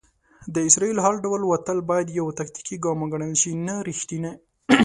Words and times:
د 0.53 0.55
اسرائیلو 0.69 1.01
هر 1.05 1.15
ډول 1.25 1.41
وتل 1.45 1.77
بايد 1.89 2.07
يو 2.19 2.25
"تاکتيکي 2.39 2.75
ګام 2.83 2.97
وګڼل 3.01 3.33
شي، 3.41 3.51
نه 3.67 3.73
ريښتينی". 3.87 4.33